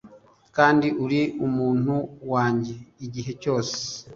[0.55, 1.95] Kandi uri umuntu
[2.31, 3.75] wanjye Igihe cyose